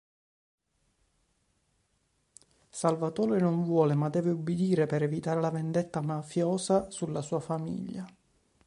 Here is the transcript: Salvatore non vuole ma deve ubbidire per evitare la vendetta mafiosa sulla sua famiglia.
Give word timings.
Salvatore 2.71 3.39
non 3.39 3.63
vuole 3.63 3.93
ma 3.93 4.09
deve 4.09 4.31
ubbidire 4.31 4.87
per 4.87 5.03
evitare 5.03 5.39
la 5.39 5.51
vendetta 5.51 6.01
mafiosa 6.01 6.89
sulla 6.89 7.21
sua 7.21 7.39
famiglia. 7.39 8.03